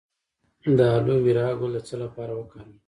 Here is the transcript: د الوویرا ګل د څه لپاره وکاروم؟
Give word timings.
د 0.77 0.79
الوویرا 0.97 1.47
ګل 1.59 1.71
د 1.75 1.77
څه 1.87 1.95
لپاره 2.03 2.31
وکاروم؟ 2.35 2.77